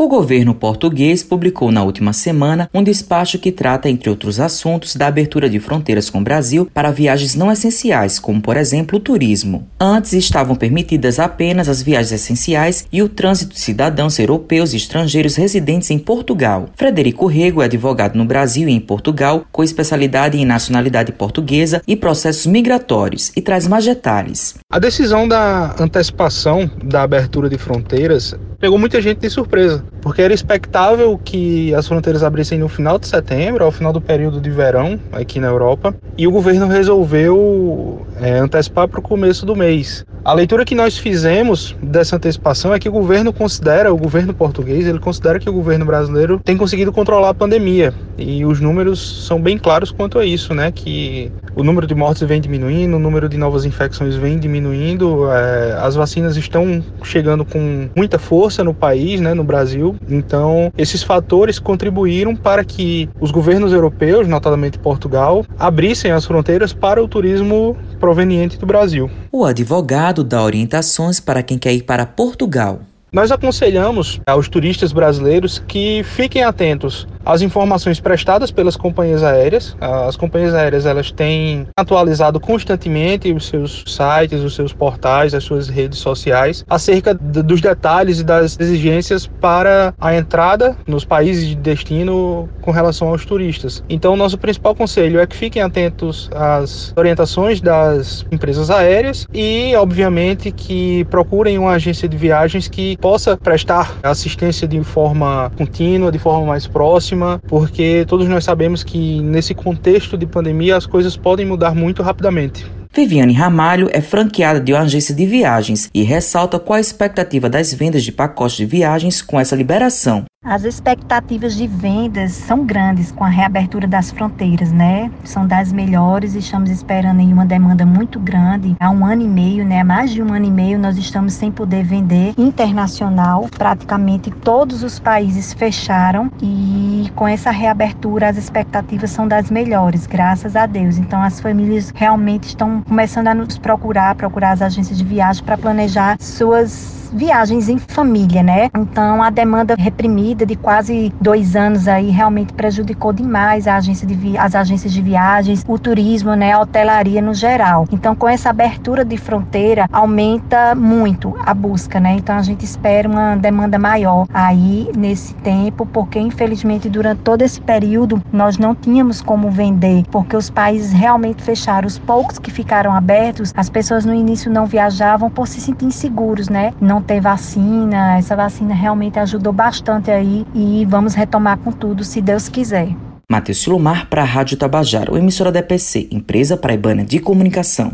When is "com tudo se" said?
181.58-182.20